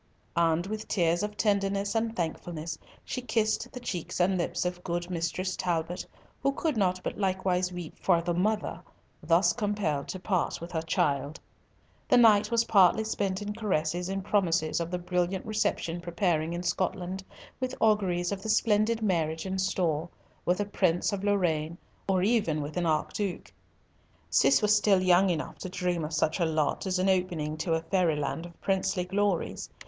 And 0.35 0.65
with 0.65 0.87
tears 0.87 1.21
of 1.21 1.37
tenderness 1.37 1.93
and 1.93 2.15
thankfulness 2.15 2.75
she 3.05 3.21
kissed 3.21 3.71
the 3.71 3.79
cheeks 3.79 4.19
and 4.19 4.35
lips 4.35 4.65
of 4.65 4.83
good 4.83 5.11
Mistress 5.11 5.55
Talbot, 5.55 6.07
who 6.41 6.53
could 6.53 6.75
not 6.75 6.99
but 7.03 7.19
likewise 7.19 7.71
weep 7.71 7.99
for 7.99 8.19
the 8.19 8.33
mother 8.33 8.81
thus 9.21 9.53
compelled 9.53 10.07
to 10.07 10.19
part 10.19 10.59
with 10.59 10.71
her 10.71 10.81
child. 10.81 11.39
The 12.09 12.17
night 12.17 12.49
was 12.49 12.63
partly 12.63 13.03
spent 13.03 13.43
in 13.43 13.53
caresses 13.53 14.09
and 14.09 14.25
promises 14.25 14.79
of 14.79 14.89
the 14.89 14.97
brilliant 14.97 15.45
reception 15.45 16.01
preparing 16.01 16.51
in 16.53 16.63
Scotland, 16.63 17.23
with 17.59 17.75
auguries 17.79 18.31
of 18.31 18.41
the 18.41 18.49
splendid 18.49 19.03
marriage 19.03 19.45
in 19.45 19.59
store, 19.59 20.09
with 20.45 20.59
a 20.59 20.65
Prince 20.65 21.13
of 21.13 21.23
Lorraine, 21.23 21.77
or 22.09 22.23
even 22.23 22.63
with 22.63 22.75
an 22.75 22.87
Archduke. 22.87 23.53
Cis 24.31 24.63
was 24.63 24.75
still 24.75 24.99
young 25.03 25.29
enough 25.29 25.59
to 25.59 25.69
dream 25.69 26.03
of 26.03 26.11
such 26.13 26.39
a 26.39 26.45
lot 26.45 26.87
as 26.87 26.97
an 26.97 27.07
opening 27.07 27.55
to 27.57 27.75
a 27.75 27.83
fairy 27.83 28.15
land 28.15 28.47
of 28.47 28.59
princely 28.61 29.05
glories. 29.05 29.69